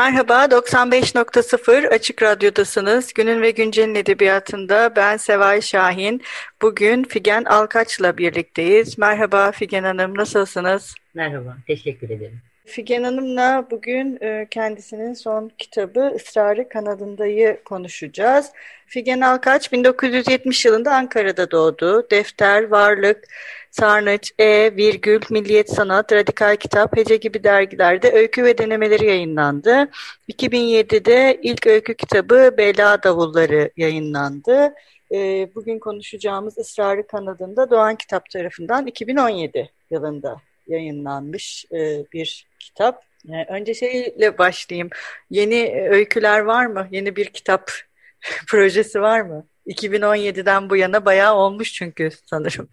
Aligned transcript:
Merhaba, 0.00 0.44
95.0 0.44 1.88
Açık 1.88 2.22
Radyo'dasınız. 2.22 3.12
Günün 3.12 3.42
ve 3.42 3.50
Güncel'in 3.50 3.94
edebiyatında 3.94 4.96
ben 4.96 5.16
Seval 5.16 5.60
Şahin. 5.60 6.22
Bugün 6.62 7.04
Figen 7.04 7.44
Alkaç'la 7.44 8.18
birlikteyiz. 8.18 8.98
Merhaba 8.98 9.52
Figen 9.52 9.82
Hanım, 9.84 10.16
nasılsınız? 10.16 10.94
Merhaba, 11.14 11.56
teşekkür 11.66 12.10
ederim. 12.10 12.40
Figen 12.70 13.02
Hanım'la 13.02 13.66
bugün 13.70 14.18
e, 14.22 14.46
kendisinin 14.50 15.14
son 15.14 15.50
kitabı 15.58 16.12
Israrı 16.16 16.68
Kanadında'yı 16.68 17.60
konuşacağız. 17.64 18.50
Figen 18.86 19.20
Alkaç 19.20 19.72
1970 19.72 20.64
yılında 20.64 20.94
Ankara'da 20.94 21.50
doğdu. 21.50 22.10
Defter, 22.10 22.68
Varlık, 22.68 23.24
Sarnıç, 23.70 24.32
E, 24.38 24.76
Virgül, 24.76 25.20
Milliyet 25.30 25.70
Sanat, 25.70 26.12
Radikal 26.12 26.56
Kitap, 26.56 26.96
Hece 26.96 27.16
gibi 27.16 27.44
dergilerde 27.44 28.12
öykü 28.12 28.44
ve 28.44 28.58
denemeleri 28.58 29.06
yayınlandı. 29.06 29.88
2007'de 30.28 31.38
ilk 31.42 31.66
öykü 31.66 31.94
kitabı 31.94 32.54
Bela 32.58 33.02
Davulları 33.02 33.70
yayınlandı. 33.76 34.74
E, 35.12 35.48
bugün 35.54 35.78
konuşacağımız 35.78 36.58
Israrı 36.58 37.06
Kanadında 37.06 37.70
Doğan 37.70 37.96
Kitap 37.96 38.30
tarafından 38.30 38.86
2017 38.86 39.70
yılında 39.90 40.36
yayınlanmış 40.70 41.64
e, 41.72 42.04
bir 42.12 42.46
kitap. 42.58 43.02
Yani 43.24 43.46
önce 43.48 43.74
şeyle 43.74 44.38
başlayayım. 44.38 44.90
Yeni 45.30 45.88
öyküler 45.90 46.40
var 46.40 46.66
mı? 46.66 46.88
Yeni 46.90 47.16
bir 47.16 47.26
kitap 47.26 47.70
projesi 48.48 49.00
var 49.00 49.20
mı? 49.20 49.46
2017'den 49.66 50.70
bu 50.70 50.76
yana 50.76 51.04
bayağı 51.04 51.34
olmuş 51.34 51.72
çünkü 51.72 52.10
sanırım. 52.26 52.68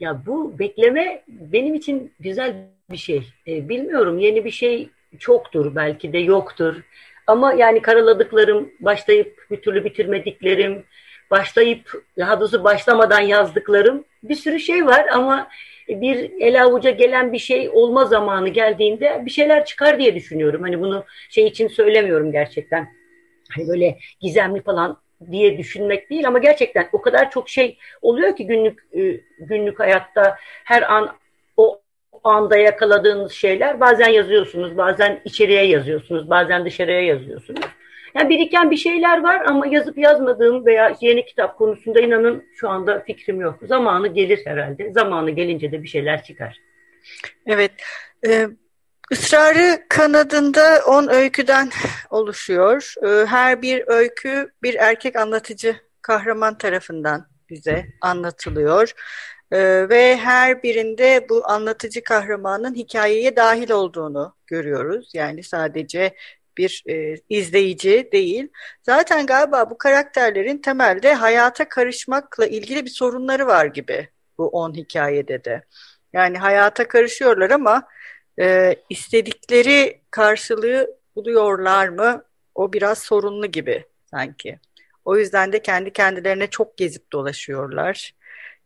Ya 0.00 0.22
bu 0.26 0.58
bekleme 0.58 1.22
benim 1.28 1.74
için 1.74 2.12
güzel 2.20 2.54
bir 2.90 2.96
şey. 2.96 3.22
E, 3.46 3.68
bilmiyorum 3.68 4.18
yeni 4.18 4.44
bir 4.44 4.50
şey 4.50 4.88
çoktur 5.18 5.74
belki 5.74 6.12
de 6.12 6.18
yoktur. 6.18 6.76
Ama 7.26 7.52
yani 7.52 7.82
karaladıklarım, 7.82 8.70
başlayıp 8.80 9.46
bir 9.50 9.62
türlü 9.62 9.84
bitirmediklerim, 9.84 10.84
başlayıp 11.30 12.04
daha 12.18 12.40
doğrusu 12.40 12.64
başlamadan 12.64 13.20
yazdıklarım 13.20 14.04
bir 14.22 14.34
sürü 14.34 14.60
şey 14.60 14.86
var 14.86 15.06
ama 15.12 15.48
bir 15.90 16.30
el 16.40 16.62
avuca 16.62 16.90
gelen 16.90 17.32
bir 17.32 17.38
şey 17.38 17.68
olma 17.68 18.04
zamanı 18.04 18.48
geldiğinde 18.48 19.22
bir 19.26 19.30
şeyler 19.30 19.64
çıkar 19.64 19.98
diye 19.98 20.14
düşünüyorum. 20.14 20.62
Hani 20.62 20.80
bunu 20.80 21.04
şey 21.30 21.46
için 21.46 21.68
söylemiyorum 21.68 22.32
gerçekten. 22.32 22.88
Hani 23.56 23.68
böyle 23.68 23.98
gizemli 24.20 24.62
falan 24.62 24.98
diye 25.30 25.58
düşünmek 25.58 26.10
değil 26.10 26.28
ama 26.28 26.38
gerçekten 26.38 26.88
o 26.92 27.00
kadar 27.00 27.30
çok 27.30 27.48
şey 27.48 27.78
oluyor 28.02 28.36
ki 28.36 28.46
günlük 28.46 28.86
e, 28.96 29.20
günlük 29.38 29.80
hayatta 29.80 30.36
her 30.64 30.94
an 30.94 31.16
o 31.56 31.80
anda 32.24 32.56
yakaladığınız 32.56 33.32
şeyler 33.32 33.80
bazen 33.80 34.08
yazıyorsunuz, 34.08 34.76
bazen 34.76 35.20
içeriye 35.24 35.64
yazıyorsunuz, 35.64 36.30
bazen 36.30 36.64
dışarıya 36.64 37.02
yazıyorsunuz. 37.02 37.60
Yani 38.14 38.28
biriken 38.28 38.70
bir 38.70 38.76
şeyler 38.76 39.22
var 39.22 39.42
ama 39.46 39.66
yazıp 39.66 39.98
yazmadığım 39.98 40.66
veya 40.66 40.96
yeni 41.00 41.24
kitap 41.24 41.58
konusunda 41.58 42.00
inanın 42.00 42.44
şu 42.54 42.68
anda 42.68 43.00
fikrim 43.00 43.40
yok. 43.40 43.58
Zamanı 43.62 44.08
gelir 44.08 44.40
herhalde. 44.44 44.92
Zamanı 44.92 45.30
gelince 45.30 45.72
de 45.72 45.82
bir 45.82 45.88
şeyler 45.88 46.24
çıkar. 46.24 46.58
Evet. 47.46 47.72
Ee, 48.26 48.48
ısrarı 49.12 49.82
kanadında 49.88 50.80
10 50.86 51.08
öyküden 51.08 51.70
oluşuyor. 52.10 52.94
Ee, 53.02 53.26
her 53.26 53.62
bir 53.62 53.84
öykü 53.86 54.52
bir 54.62 54.74
erkek 54.74 55.16
anlatıcı 55.16 55.76
kahraman 56.02 56.58
tarafından 56.58 57.26
bize 57.50 57.86
anlatılıyor. 58.00 58.92
Ee, 59.52 59.88
ve 59.88 60.16
her 60.16 60.62
birinde 60.62 61.26
bu 61.28 61.42
anlatıcı 61.48 62.04
kahramanın 62.04 62.74
hikayeye 62.74 63.36
dahil 63.36 63.70
olduğunu 63.70 64.34
görüyoruz. 64.46 65.10
Yani 65.14 65.42
sadece 65.42 66.14
bir 66.58 66.84
e, 66.88 67.16
izleyici 67.28 68.08
değil. 68.12 68.48
Zaten 68.82 69.26
galiba 69.26 69.70
bu 69.70 69.78
karakterlerin 69.78 70.58
temelde 70.58 71.14
hayata 71.14 71.68
karışmakla 71.68 72.46
ilgili 72.46 72.84
bir 72.84 72.90
sorunları 72.90 73.46
var 73.46 73.66
gibi 73.66 74.08
bu 74.38 74.48
on 74.48 74.74
hikayede 74.74 75.44
de. 75.44 75.62
Yani 76.12 76.38
hayata 76.38 76.88
karışıyorlar 76.88 77.50
ama 77.50 77.88
e, 78.40 78.76
istedikleri 78.90 80.00
karşılığı 80.10 80.96
buluyorlar 81.16 81.88
mı? 81.88 82.24
O 82.54 82.72
biraz 82.72 82.98
sorunlu 82.98 83.46
gibi 83.46 83.84
sanki. 84.10 84.58
O 85.04 85.16
yüzden 85.16 85.52
de 85.52 85.62
kendi 85.62 85.92
kendilerine 85.92 86.46
çok 86.46 86.76
gezip 86.76 87.12
dolaşıyorlar. 87.12 88.14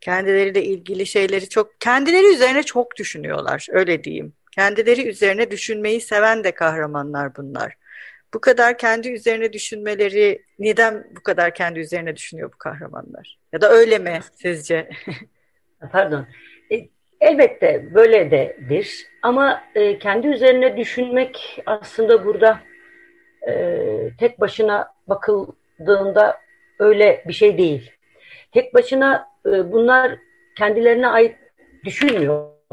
Kendileriyle 0.00 0.64
ilgili 0.64 1.06
şeyleri 1.06 1.48
çok, 1.48 1.80
kendileri 1.80 2.34
üzerine 2.34 2.62
çok 2.62 2.96
düşünüyorlar, 2.96 3.66
öyle 3.70 4.04
diyeyim. 4.04 4.32
Kendileri 4.54 5.08
üzerine 5.08 5.50
düşünmeyi 5.50 6.00
seven 6.00 6.44
de 6.44 6.52
kahramanlar 6.52 7.36
bunlar. 7.36 7.74
Bu 8.34 8.40
kadar 8.40 8.78
kendi 8.78 9.08
üzerine 9.08 9.52
düşünmeleri, 9.52 10.44
neden 10.58 11.04
bu 11.16 11.22
kadar 11.22 11.54
kendi 11.54 11.80
üzerine 11.80 12.16
düşünüyor 12.16 12.52
bu 12.52 12.58
kahramanlar? 12.58 13.38
Ya 13.52 13.60
da 13.60 13.70
öyle 13.70 13.98
mi 13.98 14.20
sizce? 14.34 14.88
Pardon. 15.92 16.26
E, 16.72 16.88
elbette 17.20 17.94
böyle 17.94 18.30
dedir. 18.30 19.06
Ama 19.22 19.64
e, 19.74 19.98
kendi 19.98 20.26
üzerine 20.26 20.76
düşünmek 20.76 21.62
aslında 21.66 22.24
burada 22.24 22.60
e, 23.48 23.76
tek 24.18 24.40
başına 24.40 24.92
bakıldığında 25.08 26.40
öyle 26.78 27.24
bir 27.28 27.32
şey 27.32 27.58
değil. 27.58 27.92
Tek 28.52 28.74
başına 28.74 29.28
e, 29.46 29.72
bunlar 29.72 30.18
kendilerine 30.58 31.08
ait 31.08 31.36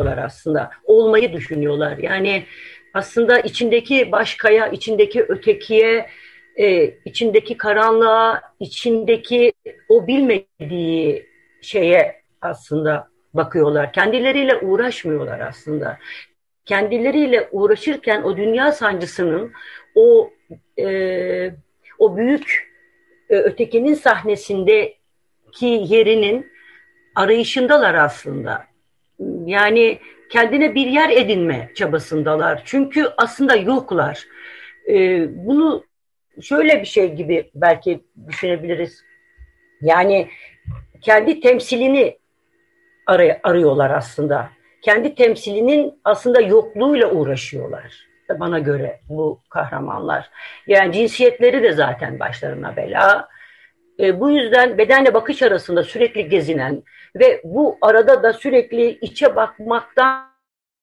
düşünmüyorlar 0.02 0.26
aslında. 0.26 0.70
Olmayı 0.84 1.34
düşünüyorlar. 1.34 1.98
Yani 1.98 2.46
aslında 2.94 3.40
içindeki 3.40 4.12
başkaya, 4.12 4.68
içindeki 4.68 5.24
ötekiye, 5.24 6.10
e, 6.56 6.94
içindeki 7.06 7.58
karanlığa, 7.58 8.42
içindeki 8.60 9.54
o 9.90 10.08
bilmediği 10.08 11.26
şeye 11.62 12.22
aslında 12.42 13.08
bakıyorlar. 13.34 13.94
Kendileriyle 13.94 14.58
uğraşmıyorlar 14.58 15.40
aslında. 15.40 15.98
Kendileriyle 16.66 17.50
uğraşırken 17.52 18.24
o 18.24 18.38
dünya 18.38 18.72
sancısının 18.72 19.52
o 19.96 20.30
e, 20.80 21.52
o 22.00 22.18
büyük 22.18 22.72
e, 23.30 23.36
ötekinin 23.36 23.94
sahnesindeki 23.94 25.66
yerinin 25.66 26.52
arayışındalar 27.16 27.96
aslında. 27.96 28.71
Yani 29.46 30.00
kendine 30.30 30.76
bir 30.76 30.88
yer 30.88 31.10
edinme 31.10 31.72
çabasındalar. 31.76 32.62
Çünkü 32.66 33.08
aslında 33.18 33.56
yoklar. 33.56 34.28
Ee, 34.90 35.26
bunu 35.48 35.84
şöyle 36.42 36.82
bir 36.82 36.86
şey 36.86 37.14
gibi 37.14 37.52
belki 37.56 38.04
düşünebiliriz. 38.28 39.04
Yani 39.82 40.28
kendi 41.02 41.40
temsilini 41.40 42.18
aray 43.08 43.40
arıyorlar 43.44 43.92
aslında. 43.92 44.50
Kendi 44.82 45.16
temsilinin 45.16 46.00
aslında 46.04 46.42
yokluğuyla 46.42 47.12
uğraşıyorlar. 47.12 48.08
Bana 48.40 48.60
göre 48.60 49.00
bu 49.10 49.42
kahramanlar. 49.50 50.30
Yani 50.68 50.94
cinsiyetleri 50.94 51.64
de 51.64 51.74
zaten 51.74 52.20
başlarına 52.20 52.76
bela. 52.76 53.30
E, 54.02 54.20
bu 54.20 54.32
yüzden 54.32 54.78
bedenle 54.78 55.14
bakış 55.14 55.42
arasında 55.42 55.84
sürekli 55.84 56.30
gezinen 56.30 56.84
ve 57.16 57.42
bu 57.44 57.78
arada 57.82 58.24
da 58.24 58.34
sürekli 58.34 58.90
içe 59.02 59.36
bakmaktan 59.36 60.32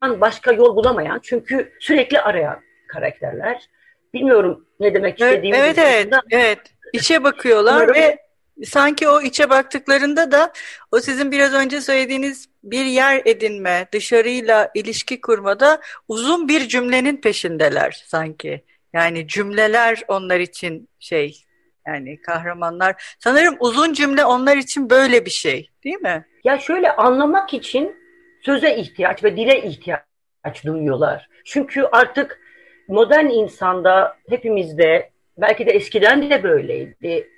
başka 0.02 0.52
yol 0.52 0.76
bulamayan 0.76 1.20
çünkü 1.22 1.72
sürekli 1.80 2.20
arayan 2.20 2.60
karakterler. 2.88 3.68
Bilmiyorum 4.14 4.66
ne 4.80 4.94
demek 4.94 5.20
istediğimi. 5.20 5.58
Evet 5.58 5.78
evet, 5.78 6.08
evet 6.30 6.58
içe 6.92 7.24
bakıyorlar 7.24 7.74
Umarım... 7.74 7.94
ve 7.94 8.18
sanki 8.64 9.08
o 9.08 9.20
içe 9.20 9.50
baktıklarında 9.50 10.32
da 10.32 10.52
o 10.92 11.00
sizin 11.00 11.32
biraz 11.32 11.54
önce 11.54 11.80
söylediğiniz 11.80 12.48
bir 12.62 12.84
yer 12.84 13.22
edinme, 13.24 13.86
dışarıyla 13.92 14.70
ilişki 14.74 15.20
kurmada 15.20 15.80
uzun 16.08 16.48
bir 16.48 16.68
cümlenin 16.68 17.16
peşindeler 17.16 18.02
sanki. 18.06 18.64
Yani 18.92 19.28
cümleler 19.28 20.02
onlar 20.08 20.40
için 20.40 20.88
şey 20.98 21.47
yani 21.88 22.20
kahramanlar. 22.20 23.16
Sanırım 23.18 23.56
uzun 23.60 23.92
cümle 23.92 24.24
onlar 24.24 24.56
için 24.56 24.90
böyle 24.90 25.24
bir 25.24 25.30
şey 25.30 25.70
değil 25.84 26.00
mi? 26.00 26.26
Ya 26.44 26.58
şöyle 26.58 26.96
anlamak 26.96 27.54
için 27.54 27.96
söze 28.44 28.76
ihtiyaç 28.76 29.24
ve 29.24 29.36
dile 29.36 29.62
ihtiyaç 29.62 30.64
duyuyorlar. 30.66 31.28
Çünkü 31.44 31.82
artık 31.92 32.40
modern 32.88 33.26
insanda 33.26 34.16
hepimizde 34.28 35.10
belki 35.38 35.66
de 35.66 35.70
eskiden 35.70 36.30
de 36.30 36.42
böyleydi. 36.42 37.28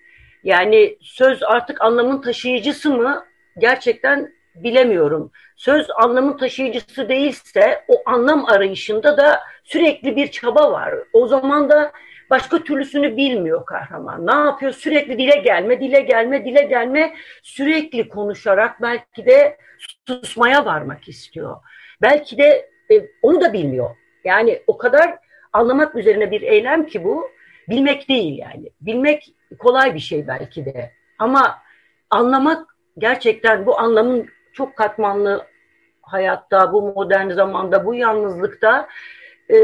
Yani 0.45 0.99
söz 1.01 1.43
artık 1.43 1.83
anlamın 1.83 2.21
taşıyıcısı 2.23 2.91
mı 2.91 3.25
gerçekten 3.59 4.33
bilemiyorum. 4.55 5.31
Söz 5.57 5.87
anlamın 5.97 6.37
taşıyıcısı 6.37 7.09
değilse 7.09 7.85
o 7.89 8.03
anlam 8.07 8.45
arayışında 8.45 9.17
da 9.17 9.41
sürekli 9.65 10.17
bir 10.17 10.31
çaba 10.31 10.73
var. 10.73 10.95
O 11.13 11.27
zaman 11.27 11.71
da 11.71 11.93
başka 12.31 12.65
türlüsünü 12.65 13.17
bilmiyor 13.17 13.67
kahraman. 13.67 14.27
Ne 14.27 14.35
yapıyor? 14.35 14.73
Sürekli 14.73 15.19
dile 15.19 15.37
gelme, 15.37 15.81
dile 15.81 16.01
gelme, 16.01 16.45
dile 16.45 16.63
gelme. 16.63 17.15
Sürekli 17.43 18.09
konuşarak 18.09 18.83
belki 18.83 19.27
de 19.27 19.57
susmaya 20.07 20.65
varmak 20.65 21.09
istiyor. 21.09 21.57
Belki 22.03 22.39
de 22.39 22.71
e, 22.93 23.07
onu 23.23 23.41
da 23.41 23.53
bilmiyor. 23.53 23.97
Yani 24.25 24.63
o 24.67 24.79
kadar 24.79 25.19
anlamak 25.53 25.97
üzerine 25.97 26.31
bir 26.31 26.43
eylem 26.43 26.87
ki 26.87 27.05
bu. 27.05 27.31
Bilmek 27.69 28.09
değil 28.09 28.39
yani. 28.39 28.71
Bilmek 28.81 29.35
kolay 29.59 29.95
bir 29.95 30.01
şey 30.01 30.27
belki 30.27 30.65
de. 30.65 30.93
Ama 31.19 31.59
anlamak 32.11 32.77
gerçekten 32.99 33.67
bu 33.67 33.79
anlamın 33.79 34.29
çok 34.53 34.77
katmanlı 34.77 35.47
hayatta, 36.03 36.73
bu 36.73 36.83
modern 36.83 37.31
zamanda, 37.31 37.87
bu 37.87 37.95
yalnızlıkta 37.95 38.89
e, 39.51 39.57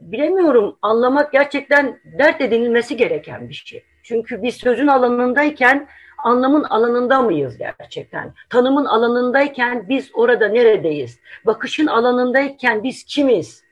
bilemiyorum 0.00 0.76
anlamak 0.82 1.32
gerçekten 1.32 2.00
dert 2.18 2.40
edinilmesi 2.40 2.96
gereken 2.96 3.48
bir 3.48 3.54
şey. 3.54 3.84
Çünkü 4.02 4.42
biz 4.42 4.54
sözün 4.54 4.86
alanındayken 4.86 5.88
anlamın 6.18 6.64
alanında 6.64 7.22
mıyız 7.22 7.58
gerçekten? 7.58 8.34
Tanımın 8.50 8.84
alanındayken 8.84 9.88
biz 9.88 10.10
orada 10.14 10.48
neredeyiz? 10.48 11.20
Bakışın 11.46 11.86
alanındayken 11.86 12.82
biz 12.82 13.04
kimiz? 13.04 13.64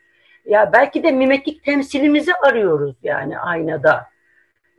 Ya 0.47 0.71
belki 0.73 1.03
de 1.03 1.13
mimetik 1.13 1.65
temsilimizi 1.65 2.35
arıyoruz 2.35 2.97
yani 3.03 3.39
aynada. 3.39 4.07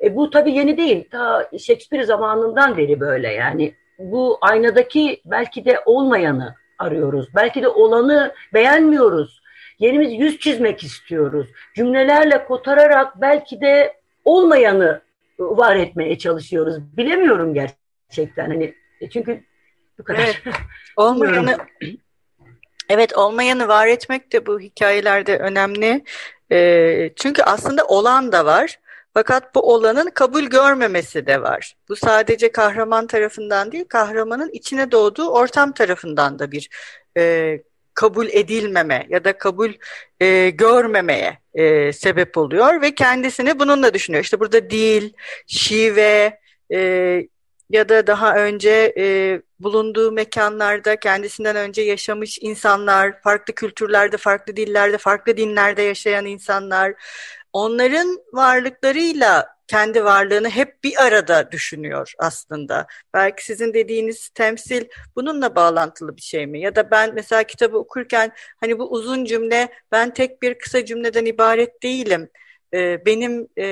E 0.03 0.15
bu 0.15 0.29
tabii 0.29 0.53
yeni 0.53 0.77
değil. 0.77 1.09
Ta 1.11 1.49
Shakespeare 1.59 2.03
zamanından 2.03 2.77
beri 2.77 2.99
böyle 2.99 3.33
yani. 3.33 3.73
Bu 3.99 4.37
aynadaki 4.41 5.21
belki 5.25 5.65
de 5.65 5.79
olmayanı 5.85 6.55
arıyoruz. 6.79 7.27
Belki 7.35 7.63
de 7.63 7.67
olanı 7.67 8.33
beğenmiyoruz. 8.53 9.41
Yerimiz 9.79 10.13
yüz 10.13 10.39
çizmek 10.39 10.83
istiyoruz. 10.83 11.47
Cümlelerle 11.75 12.45
kotararak 12.45 13.21
belki 13.21 13.61
de 13.61 13.93
olmayanı 14.25 15.01
var 15.39 15.75
etmeye 15.75 16.17
çalışıyoruz. 16.17 16.97
Bilemiyorum 16.97 17.53
gerçekten. 17.53 18.47
Hani 18.47 18.73
e, 19.01 19.09
çünkü 19.09 19.43
bu 19.99 20.03
kadar. 20.03 20.19
Evet, 20.19 20.41
olmayanı 20.97 21.57
Evet 22.89 23.17
olmayanı 23.17 23.67
var 23.67 23.87
etmek 23.87 24.33
de 24.33 24.45
bu 24.45 24.59
hikayelerde 24.59 25.37
önemli. 25.37 26.03
E, 26.51 27.09
çünkü 27.15 27.43
aslında 27.43 27.85
olan 27.85 28.31
da 28.31 28.45
var. 28.45 28.79
Fakat 29.13 29.55
bu 29.55 29.73
olanın 29.73 30.09
kabul 30.09 30.43
görmemesi 30.43 31.27
de 31.27 31.41
var. 31.41 31.75
Bu 31.89 31.95
sadece 31.95 32.51
kahraman 32.51 33.07
tarafından 33.07 33.71
değil, 33.71 33.85
kahramanın 33.89 34.49
içine 34.49 34.91
doğduğu 34.91 35.29
ortam 35.29 35.71
tarafından 35.71 36.39
da 36.39 36.51
bir 36.51 36.69
e, 37.17 37.57
kabul 37.95 38.27
edilmeme 38.27 39.05
ya 39.09 39.23
da 39.23 39.37
kabul 39.37 39.73
e, 40.19 40.49
görmemeye 40.49 41.39
e, 41.53 41.93
sebep 41.93 42.37
oluyor 42.37 42.81
ve 42.81 42.95
kendisini 42.95 43.59
bununla 43.59 43.93
düşünüyor. 43.93 44.23
İşte 44.23 44.39
burada 44.39 44.69
dil, 44.69 45.13
şive 45.47 46.39
e, 46.73 46.79
ya 47.69 47.89
da 47.89 48.07
daha 48.07 48.35
önce 48.35 48.93
e, 48.97 49.41
bulunduğu 49.59 50.11
mekanlarda 50.11 50.95
kendisinden 50.95 51.55
önce 51.55 51.81
yaşamış 51.81 52.39
insanlar, 52.41 53.21
farklı 53.21 53.55
kültürlerde, 53.55 54.17
farklı 54.17 54.55
dillerde, 54.55 54.97
farklı 54.97 55.37
dinlerde 55.37 55.81
yaşayan 55.81 56.25
insanlar, 56.25 56.93
onların 57.55 58.19
varlıklarıyla 58.33 59.55
kendi 59.67 60.03
varlığını 60.03 60.49
hep 60.49 60.83
bir 60.83 61.03
arada 61.03 61.51
düşünüyor 61.51 62.13
aslında. 62.19 62.87
Belki 63.13 63.45
sizin 63.45 63.73
dediğiniz 63.73 64.29
temsil 64.29 64.85
bununla 65.15 65.55
bağlantılı 65.55 66.17
bir 66.17 66.21
şey 66.21 66.47
mi? 66.47 66.59
Ya 66.59 66.75
da 66.75 66.91
ben 66.91 67.13
mesela 67.13 67.43
kitabı 67.43 67.77
okurken 67.77 68.31
hani 68.59 68.79
bu 68.79 68.91
uzun 68.91 69.25
cümle 69.25 69.69
ben 69.91 70.13
tek 70.13 70.41
bir 70.41 70.57
kısa 70.57 70.85
cümleden 70.85 71.25
ibaret 71.25 71.83
değilim. 71.83 72.29
Ee, 72.73 73.05
benim 73.05 73.47
e, 73.57 73.65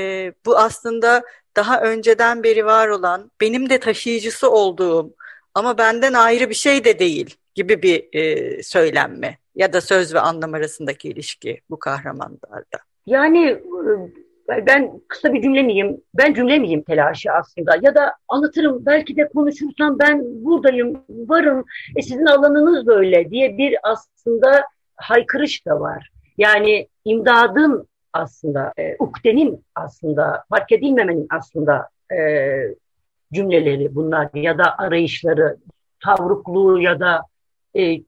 bu 0.45 0.57
aslında 0.57 1.23
daha 1.55 1.81
önceden 1.81 2.43
beri 2.43 2.65
var 2.65 2.87
olan, 2.87 3.31
benim 3.41 3.69
de 3.69 3.79
taşıyıcısı 3.79 4.51
olduğum 4.51 5.15
ama 5.53 5.77
benden 5.77 6.13
ayrı 6.13 6.49
bir 6.49 6.55
şey 6.55 6.85
de 6.85 6.99
değil 6.99 7.35
gibi 7.55 7.81
bir 7.81 8.07
e, 8.13 8.63
söylenme 8.63 9.37
ya 9.55 9.73
da 9.73 9.81
söz 9.81 10.13
ve 10.13 10.19
anlam 10.19 10.53
arasındaki 10.53 11.09
ilişki 11.09 11.61
bu 11.69 11.79
kahramanlarda. 11.79 12.92
Yani 13.05 13.45
e, 14.49 14.65
ben 14.67 15.01
kısa 15.07 15.33
bir 15.33 15.41
cümle 15.41 15.63
miyim? 15.63 16.01
Ben 16.13 16.33
cümle 16.33 16.59
miyim 16.59 16.83
telaşı 16.83 17.31
aslında? 17.31 17.75
Ya 17.81 17.95
da 17.95 18.13
anlatırım 18.27 18.85
belki 18.85 19.15
de 19.17 19.27
konuşursam 19.27 19.99
ben 19.99 20.21
buradayım, 20.23 21.03
varım, 21.09 21.65
e 21.95 22.01
sizin 22.01 22.25
alanınız 22.25 22.87
böyle 22.87 23.29
diye 23.29 23.57
bir 23.57 23.75
aslında 23.83 24.65
haykırış 24.95 25.65
da 25.65 25.79
var. 25.79 26.09
Yani 26.37 26.87
imdadın 27.05 27.87
aslında, 28.13 28.73
e, 28.77 28.95
ukdenin 28.99 29.65
aslında, 29.75 30.43
fark 30.49 30.71
edilmemenin 30.71 31.27
aslında 31.29 31.89
e, 32.11 32.17
cümleleri 33.33 33.95
bunlar 33.95 34.29
ya 34.33 34.57
da 34.57 34.77
arayışları, 34.77 35.57
tavrukluğu 36.03 36.81
ya 36.81 36.99
da 36.99 37.21
e, 37.75 38.01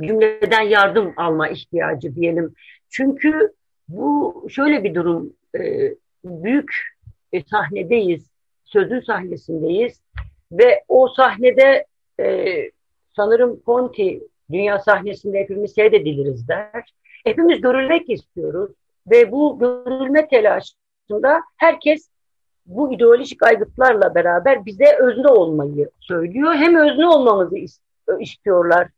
cümleden 0.00 0.62
yardım 0.62 1.14
alma 1.16 1.48
ihtiyacı 1.48 2.14
diyelim. 2.14 2.54
Çünkü 2.88 3.52
bu 3.88 4.46
şöyle 4.50 4.84
bir 4.84 4.94
durum, 4.94 5.32
e, 5.58 5.94
büyük 6.24 6.70
e, 7.32 7.42
sahnedeyiz, 7.42 8.30
sözün 8.64 9.00
sahnesindeyiz 9.00 10.00
ve 10.52 10.84
o 10.88 11.08
sahnede 11.08 11.86
e, 12.20 12.56
sanırım 13.16 13.60
Conti 13.66 14.20
dünya 14.50 14.78
sahnesinde 14.78 15.38
hepimiz 15.38 15.72
seyrediliriz 15.72 16.48
der. 16.48 16.94
Hepimiz 17.24 17.60
görülmek 17.60 18.10
istiyoruz 18.10 18.70
ve 19.10 19.32
bu 19.32 19.58
görülme 19.58 20.28
telaşında 20.28 21.42
herkes 21.56 22.10
bu 22.66 22.92
ideolojik 22.92 23.42
aygıtlarla 23.42 24.14
beraber 24.14 24.66
bize 24.66 24.96
özne 24.98 25.28
olmayı 25.28 25.90
söylüyor. 26.00 26.54
Hem 26.54 26.76
özne 26.76 27.08
olmamızı 27.08 27.56
istiyorlar 28.20 28.88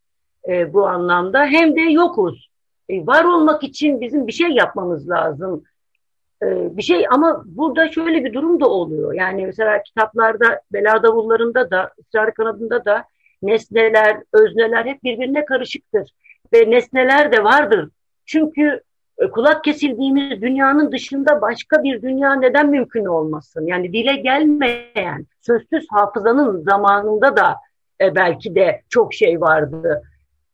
e, 0.49 0.73
bu 0.73 0.87
anlamda 0.87 1.45
hem 1.45 1.77
de 1.77 1.81
yokuz. 1.81 2.48
E, 2.89 3.07
var 3.07 3.25
olmak 3.25 3.65
için 3.65 4.01
bizim 4.01 4.27
bir 4.27 4.33
şey 4.33 4.49
yapmamız 4.51 5.09
lazım. 5.11 5.65
E, 6.43 6.77
bir 6.77 6.83
şey 6.83 7.07
ama 7.11 7.43
burada 7.47 7.93
şöyle 7.93 8.25
bir 8.25 8.33
durum 8.33 8.61
da 8.61 8.69
oluyor. 8.69 9.15
Yani 9.15 9.47
mesela 9.47 9.83
kitaplarda, 9.83 10.61
bela 10.73 11.03
davullarında 11.03 11.71
da, 11.71 11.91
ısrar 11.99 12.35
kanadında 12.35 12.85
da 12.85 13.05
nesneler, 13.43 14.23
özneler 14.33 14.85
hep 14.85 15.05
birbirine 15.05 15.45
karışıktır. 15.45 16.11
Ve 16.55 16.71
nesneler 16.71 17.33
de 17.33 17.45
vardır. 17.45 17.91
Çünkü 18.27 18.81
e, 19.19 19.31
kulak 19.31 19.65
kesildiğimiz 19.65 20.43
dünyanın 20.43 20.93
dışında 20.93 21.41
başka 21.43 21.83
bir 21.83 22.03
dünya 22.03 22.35
neden 22.35 22.69
mümkün 22.69 23.05
olmasın? 23.05 23.67
Yani 23.67 23.93
dile 23.93 24.17
gelmeyen, 24.17 25.27
sözsüz 25.41 25.87
hafızanın 25.91 26.63
zamanında 26.63 27.37
da 27.37 27.57
belki 28.01 28.55
de 28.55 28.83
çok 28.89 29.15
şey 29.15 29.41
vardı 29.41 30.03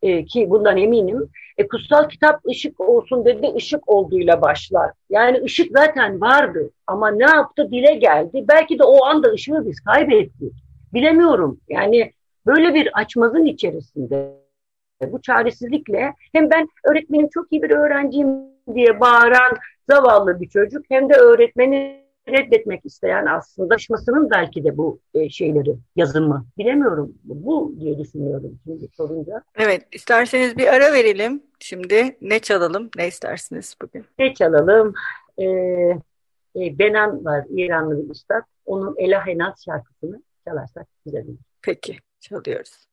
e, 0.04 0.24
ki 0.24 0.50
bundan 0.50 0.76
eminim. 0.76 1.30
E, 1.58 1.68
kutsal 1.68 2.08
kitap 2.08 2.46
ışık 2.46 2.80
olsun 2.80 3.24
dedi, 3.24 3.52
ışık 3.56 3.88
olduğuyla 3.88 4.42
başlar. 4.42 4.90
Yani 5.10 5.42
ışık 5.44 5.72
zaten 5.72 6.20
vardı 6.20 6.70
ama 6.86 7.10
ne 7.10 7.24
yaptı 7.24 7.70
dile 7.70 7.94
geldi. 7.94 8.44
Belki 8.48 8.78
de 8.78 8.84
o 8.84 9.04
anda 9.04 9.28
ışığı 9.28 9.62
biz 9.66 9.80
kaybettik. 9.80 10.52
Bilemiyorum. 10.94 11.60
Yani 11.68 12.12
böyle 12.46 12.74
bir 12.74 12.98
açmazın 12.98 13.44
içerisinde 13.44 14.34
bu 15.08 15.22
çaresizlikle 15.22 16.12
hem 16.32 16.50
ben 16.50 16.68
öğretmenim 16.84 17.28
çok 17.28 17.52
iyi 17.52 17.62
bir 17.62 17.70
öğrenciyim 17.70 18.28
diye 18.74 19.00
bağıran 19.00 19.56
zavallı 19.90 20.40
bir 20.40 20.48
çocuk 20.48 20.84
hem 20.88 21.08
de 21.08 21.14
öğretmeni 21.14 22.03
reddetmek 22.28 22.86
isteyen 22.86 23.26
aslında 23.26 23.74
aşmasının 23.74 24.30
belki 24.30 24.64
de 24.64 24.76
bu 24.76 25.00
e, 25.14 25.28
şeyleri 25.28 25.76
yazımı 25.96 26.46
bilemiyorum 26.58 27.14
bu 27.24 27.74
diye 27.80 27.98
düşünüyorum 27.98 28.58
şimdi 28.64 28.88
sorunca. 28.96 29.42
Evet 29.56 29.88
isterseniz 29.92 30.56
bir 30.56 30.66
ara 30.66 30.92
verelim 30.92 31.42
şimdi 31.60 32.16
ne 32.20 32.38
çalalım 32.38 32.90
ne 32.96 33.08
istersiniz 33.08 33.76
bugün? 33.82 34.06
Ne 34.18 34.34
çalalım 34.34 34.94
ee, 35.38 35.44
e, 36.56 36.78
Benan 36.78 37.24
var 37.24 37.44
İranlı 37.48 38.04
bir 38.04 38.10
üstad 38.10 38.42
onun 38.66 38.94
Elahenaz 38.98 39.64
şarkısını 39.64 40.22
çalarsak 40.48 40.86
güzel 41.04 41.24
olur. 41.24 41.38
Peki 41.62 41.98
çalıyoruz. 42.20 42.86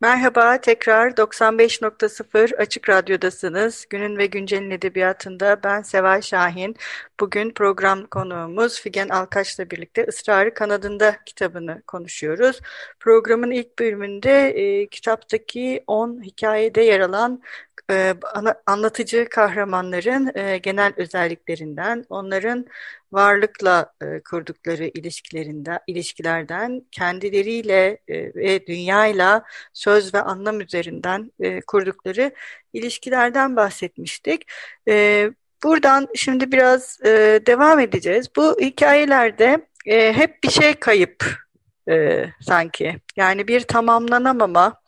Merhaba, 0.00 0.60
tekrar 0.60 1.10
95.0 1.10 2.56
Açık 2.56 2.88
Radyo'dasınız. 2.88 3.86
Günün 3.90 4.18
ve 4.18 4.26
Güncel'in 4.26 4.70
edebiyatında 4.70 5.60
ben 5.64 5.82
Seval 5.82 6.20
Şahin. 6.20 6.76
Bugün 7.20 7.50
program 7.50 8.06
konuğumuz 8.06 8.80
Figen 8.80 9.08
Alkaç'la 9.08 9.70
birlikte 9.70 10.06
Israrı 10.08 10.54
Kanadında 10.54 11.16
kitabını 11.26 11.82
konuşuyoruz. 11.86 12.60
Programın 13.00 13.50
ilk 13.50 13.78
bölümünde 13.78 14.48
e, 14.48 14.86
kitaptaki 14.86 15.84
10 15.86 16.22
hikayede 16.22 16.80
yer 16.80 17.00
alan 17.00 17.42
e, 17.90 18.14
anlatıcı 18.66 19.28
kahramanların 19.30 20.30
e, 20.34 20.58
genel 20.58 20.92
özelliklerinden, 20.96 22.04
onların 22.08 22.66
varlıkla 23.12 23.92
e, 24.02 24.20
kurdukları 24.20 24.84
ilişkilerinden, 24.84 25.78
ilişkilerden, 25.86 26.82
kendileriyle 26.92 27.98
e, 28.08 28.34
ve 28.34 28.66
dünyayla 28.66 29.42
söz 29.72 30.14
ve 30.14 30.20
anlam 30.22 30.60
üzerinden 30.60 31.32
e, 31.40 31.60
kurdukları 31.60 32.32
ilişkilerden 32.72 33.56
bahsetmiştik. 33.56 34.42
E, 34.88 35.30
buradan 35.64 36.08
şimdi 36.14 36.52
biraz 36.52 37.00
e, 37.04 37.40
devam 37.46 37.80
edeceğiz. 37.80 38.26
Bu 38.36 38.56
hikayelerde 38.60 39.66
e, 39.86 40.12
hep 40.12 40.44
bir 40.44 40.50
şey 40.50 40.74
kayıp 40.74 41.24
e, 41.90 42.24
sanki. 42.40 43.00
Yani 43.16 43.48
bir 43.48 43.60
tamamlanamama, 43.60 44.80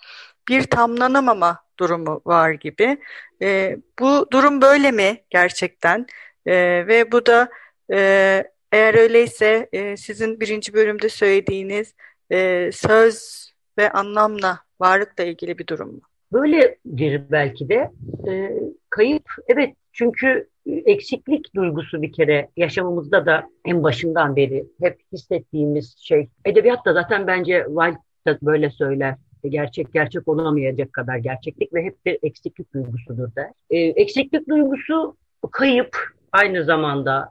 bir 0.49 0.63
tamlanamama 0.63 1.65
durumu 1.81 2.21
var 2.27 2.51
gibi. 2.51 2.99
E, 3.43 3.77
bu 4.01 4.27
durum 4.33 4.61
böyle 4.61 4.91
mi 4.91 5.17
gerçekten? 5.31 6.07
E, 6.47 6.55
ve 6.87 7.13
bu 7.13 7.27
da 7.27 7.49
ee, 7.93 8.45
eğer 8.73 8.95
öyleyse 8.95 9.69
e, 9.73 9.97
sizin 9.97 10.41
birinci 10.41 10.75
bölümde 10.75 11.09
söylediğiniz 11.09 11.95
e, 12.33 12.71
söz 12.73 13.47
ve 13.79 13.91
anlamla, 13.91 14.59
varlıkla 14.81 15.25
ilgili 15.25 15.59
bir 15.59 15.67
durum 15.67 15.93
mu? 15.93 16.01
Böyledir 16.33 17.23
belki 17.31 17.69
de. 17.69 17.91
E, 18.29 18.53
kayıp, 18.91 19.25
evet 19.49 19.75
çünkü 19.93 20.49
eksiklik 20.67 21.55
duygusu 21.55 22.03
bir 22.03 22.13
kere 22.13 22.49
yaşamımızda 22.57 23.27
da 23.27 23.49
en 23.65 23.83
başından 23.83 24.37
beri 24.37 24.67
hep 24.83 25.01
hissettiğimiz 25.13 25.97
şey. 25.99 26.29
Edebiyat 26.45 26.85
da 26.85 26.93
zaten 26.93 27.27
bence 27.27 27.67
Wilde 27.67 28.39
böyle 28.43 28.71
söyler. 28.71 29.15
Gerçek 29.49 29.93
gerçek 29.93 30.29
olamayacak 30.29 30.93
kadar 30.93 31.17
gerçeklik 31.17 31.75
ve 31.75 31.85
hep 31.85 32.07
bir 32.07 32.19
eksiklik 32.23 32.75
duygusudur 32.75 33.35
der. 33.37 33.51
E, 33.71 33.79
eksiklik 33.79 34.49
duygusu 34.49 35.17
kayıp 35.51 35.97
aynı 36.33 36.65
zamanda 36.65 37.29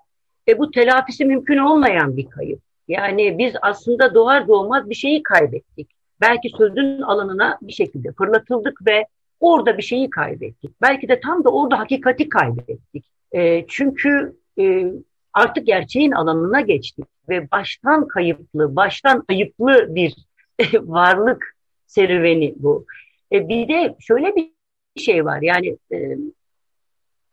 ve 0.47 0.59
bu 0.59 0.71
telafisi 0.71 1.25
mümkün 1.25 1.57
olmayan 1.57 2.17
bir 2.17 2.29
kayıp. 2.29 2.59
Yani 2.87 3.37
biz 3.37 3.53
aslında 3.61 4.15
doğar 4.15 4.47
doğmaz 4.47 4.89
bir 4.89 4.95
şeyi 4.95 5.23
kaybettik. 5.23 5.89
Belki 6.21 6.49
sözün 6.57 7.01
alanına 7.01 7.57
bir 7.61 7.73
şekilde 7.73 8.11
fırlatıldık 8.11 8.87
ve 8.87 9.05
orada 9.39 9.77
bir 9.77 9.83
şeyi 9.83 10.09
kaybettik. 10.09 10.71
Belki 10.81 11.07
de 11.07 11.19
tam 11.19 11.43
da 11.43 11.49
orada 11.49 11.79
hakikati 11.79 12.29
kaybettik. 12.29 13.05
E, 13.31 13.65
çünkü 13.67 14.35
e, 14.59 14.85
artık 15.33 15.67
gerçeğin 15.67 16.11
alanına 16.11 16.61
geçtik 16.61 17.05
ve 17.29 17.51
baştan 17.51 18.07
kayıplı, 18.07 18.75
baştan 18.75 19.23
ayıplı 19.29 19.95
bir 19.95 20.15
varlık 20.73 21.55
serüveni 21.89 22.53
bu. 22.57 22.85
E, 23.31 23.49
bir 23.49 23.67
de 23.67 23.95
şöyle 23.99 24.35
bir 24.35 24.51
şey 24.97 25.25
var 25.25 25.41
yani 25.41 25.77
e, 25.93 26.17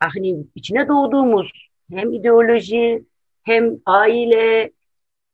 hani 0.01 0.37
içine 0.55 0.89
doğduğumuz 0.89 1.53
hem 1.91 2.13
ideoloji, 2.13 3.05
hem 3.43 3.77
aile, 3.87 4.71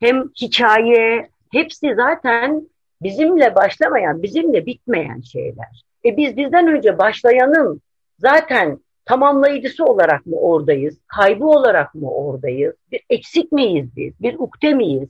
hem 0.01 0.29
hikaye 0.29 1.29
hepsi 1.53 1.95
zaten 1.95 2.69
bizimle 3.03 3.55
başlamayan, 3.55 4.23
bizimle 4.23 4.67
bitmeyen 4.67 5.21
şeyler. 5.21 5.85
E 6.05 6.17
biz 6.17 6.37
bizden 6.37 6.67
önce 6.67 6.99
başlayanın 6.99 7.81
zaten 8.19 8.79
tamamlayıcısı 9.05 9.85
olarak 9.85 10.27
mı 10.27 10.37
oradayız? 10.37 10.99
Kaybı 11.07 11.47
olarak 11.47 11.95
mı 11.95 12.11
oradayız? 12.11 12.75
Bir 12.93 13.01
eksik 13.11 13.53
miyiz 13.53 13.97
biz? 13.97 14.21
Bir 14.21 14.35
ukde 14.39 14.75
miyiz? 14.75 15.09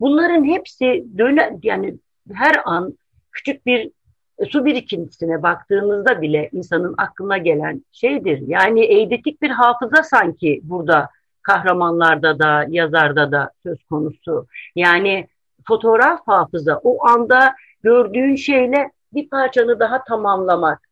Bunların 0.00 0.44
hepsi 0.44 1.04
döne, 1.18 1.58
yani 1.62 1.94
her 2.32 2.56
an 2.64 2.98
küçük 3.36 3.66
bir 3.66 3.90
su 4.50 4.64
birikintisine 4.64 5.42
baktığımızda 5.42 6.22
bile 6.22 6.48
insanın 6.52 6.94
aklına 6.98 7.38
gelen 7.38 7.84
şeydir. 7.92 8.42
Yani 8.46 8.84
eydetik 8.84 9.42
bir 9.42 9.50
hafıza 9.50 10.02
sanki 10.02 10.60
burada 10.62 11.08
kahramanlarda 11.42 12.38
da 12.38 12.66
yazarda 12.68 13.32
da 13.32 13.50
söz 13.62 13.84
konusu. 13.84 14.46
Yani 14.76 15.28
fotoğraf 15.68 16.20
hafıza 16.26 16.80
o 16.84 17.06
anda 17.06 17.54
gördüğün 17.82 18.36
şeyle 18.36 18.90
bir 19.12 19.30
parçanı 19.30 19.80
daha 19.80 20.04
tamamlamak, 20.04 20.88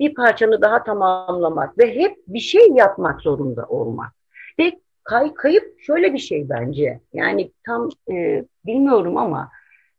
bir 0.00 0.14
parçanı 0.14 0.62
daha 0.62 0.84
tamamlamak 0.84 1.78
ve 1.78 1.94
hep 1.94 2.16
bir 2.26 2.40
şey 2.40 2.68
yapmak 2.68 3.20
zorunda 3.20 3.66
olmak. 3.66 4.12
Ve 4.58 4.72
kay, 5.04 5.34
kayıp 5.34 5.80
şöyle 5.80 6.12
bir 6.12 6.18
şey 6.18 6.48
bence. 6.48 7.00
Yani 7.12 7.50
tam 7.66 7.88
e, 8.12 8.44
bilmiyorum 8.66 9.16
ama 9.16 9.50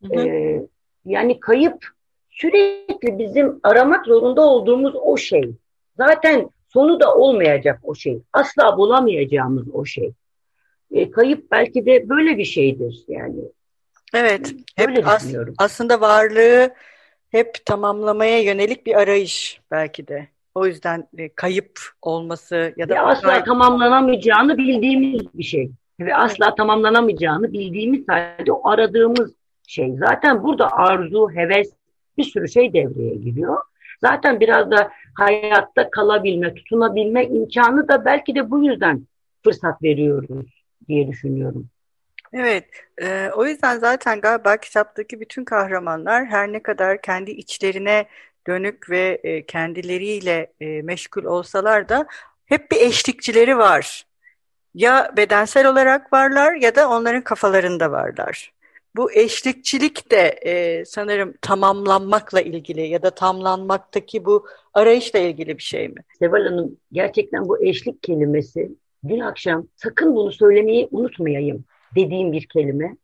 hı 0.03 0.19
hı. 0.19 0.27
E, 0.27 0.61
yani 1.07 1.39
kayıp 1.39 1.85
sürekli 2.29 3.19
bizim 3.19 3.59
aramak 3.63 4.05
zorunda 4.05 4.41
olduğumuz 4.41 4.93
o 5.01 5.17
şey. 5.17 5.51
Zaten 5.97 6.49
sonu 6.67 6.99
da 6.99 7.15
olmayacak 7.15 7.79
o 7.83 7.95
şey. 7.95 8.21
Asla 8.33 8.77
bulamayacağımız 8.77 9.67
o 9.73 9.85
şey. 9.85 10.13
E, 10.91 11.11
kayıp 11.11 11.51
belki 11.51 11.85
de 11.85 12.09
böyle 12.09 12.37
bir 12.37 12.45
şeydir 12.45 13.03
yani. 13.07 13.39
Evet. 14.13 14.53
Hep 14.75 15.07
as 15.07 15.33
aslında 15.57 16.01
varlığı 16.01 16.73
hep 17.31 17.65
tamamlamaya 17.65 18.41
yönelik 18.41 18.85
bir 18.85 18.95
arayış 18.95 19.61
belki 19.71 20.07
de. 20.07 20.27
O 20.55 20.65
yüzden 20.65 21.07
e, 21.17 21.29
kayıp 21.29 21.79
olması 22.01 22.73
ya 22.77 22.89
da 22.89 22.95
ya 22.95 23.05
asla 23.05 23.27
kayıp... 23.27 23.45
tamamlanamayacağını 23.45 24.57
bildiğimiz 24.57 25.33
bir 25.33 25.43
şey. 25.43 25.71
Ve 25.99 26.15
asla 26.15 26.55
tamamlanamayacağını 26.55 27.53
bildiğimiz 27.53 28.07
halde 28.07 28.51
o 28.51 28.69
aradığımız 28.69 29.33
şey. 29.67 29.95
Zaten 29.99 30.43
burada 30.43 30.71
arzu, 30.71 31.29
heves, 31.35 31.69
bir 32.17 32.23
sürü 32.23 32.49
şey 32.49 32.73
devreye 32.73 33.15
giriyor. 33.15 33.57
Zaten 34.01 34.39
biraz 34.39 34.71
da 34.71 34.91
hayatta 35.13 35.89
kalabilme, 35.89 36.53
tutunabilme 36.53 37.25
imkanı 37.25 37.87
da 37.87 38.05
belki 38.05 38.35
de 38.35 38.51
bu 38.51 38.63
yüzden 38.63 39.07
fırsat 39.43 39.83
veriyoruz 39.83 40.63
diye 40.87 41.07
düşünüyorum. 41.07 41.67
Evet, 42.33 42.65
e, 43.01 43.29
o 43.35 43.45
yüzden 43.45 43.79
zaten 43.79 44.21
galiba 44.21 44.57
kitaptaki 44.57 45.19
bütün 45.19 45.45
kahramanlar 45.45 46.25
her 46.25 46.53
ne 46.53 46.63
kadar 46.63 47.01
kendi 47.01 47.31
içlerine 47.31 48.05
dönük 48.47 48.89
ve 48.89 49.19
e, 49.23 49.45
kendileriyle 49.45 50.53
e, 50.59 50.81
meşgul 50.81 51.23
olsalar 51.23 51.89
da 51.89 52.07
hep 52.45 52.71
bir 52.71 52.81
eşlikçileri 52.81 53.57
var. 53.57 54.05
Ya 54.73 55.13
bedensel 55.17 55.67
olarak 55.67 56.13
varlar 56.13 56.53
ya 56.53 56.75
da 56.75 56.89
onların 56.89 57.21
kafalarında 57.21 57.91
varlar. 57.91 58.53
Bu 58.97 59.11
eşlikçilik 59.11 60.11
de 60.11 60.39
e, 60.45 60.85
sanırım 60.85 61.33
tamamlanmakla 61.41 62.41
ilgili 62.41 62.81
ya 62.81 63.01
da 63.01 63.09
tamlanmaktaki 63.09 64.25
bu 64.25 64.45
arayışla 64.73 65.19
ilgili 65.19 65.57
bir 65.57 65.63
şey 65.63 65.87
mi? 65.87 66.01
Seval 66.19 66.45
Hanım 66.45 66.77
gerçekten 66.91 67.47
bu 67.47 67.63
eşlik 67.63 68.03
kelimesi 68.03 68.71
dün 69.07 69.19
akşam 69.19 69.67
sakın 69.75 70.15
bunu 70.15 70.31
söylemeyi 70.31 70.87
unutmayayım 70.91 71.63
dediğim 71.95 72.31
bir 72.31 72.47
kelime. 72.47 72.97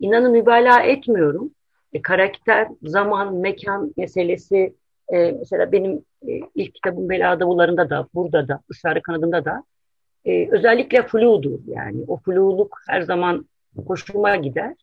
İnanın 0.00 0.32
mübalağa 0.32 0.82
etmiyorum. 0.82 1.50
E, 1.92 2.02
karakter, 2.02 2.68
zaman, 2.82 3.34
mekan 3.34 3.94
meselesi 3.96 4.74
e, 5.08 5.32
mesela 5.32 5.72
benim 5.72 6.04
e, 6.28 6.40
ilk 6.54 6.74
kitabım 6.74 7.08
Bela 7.08 7.40
Davullarında 7.40 7.90
da 7.90 8.08
burada 8.14 8.48
da 8.48 8.60
ısrarı 8.70 9.02
kanadında 9.02 9.44
da 9.44 9.64
e, 10.24 10.48
özellikle 10.50 11.02
fludur 11.02 11.58
yani. 11.66 12.04
O 12.08 12.16
fluluk 12.16 12.80
her 12.88 13.02
zaman 13.02 13.48
hoşuma 13.86 14.36
gider 14.36 14.74